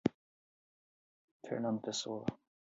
Fernando 1.47 1.77
Pessoa 1.79 2.25